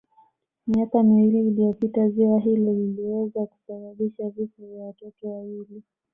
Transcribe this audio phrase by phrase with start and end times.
[0.67, 5.83] Miaka miwili iliyopita ziwa hilo liliweza kusababisha vifo vya watoto wawili